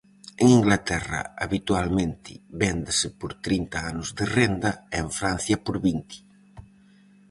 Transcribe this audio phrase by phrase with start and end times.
[0.41, 6.17] En Inglaterra habitualmente véndese por trinta anos de renda, e en Francia por vinte.